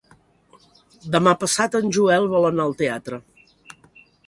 [1.15, 3.23] Demà passat en Joel vol anar al teatre.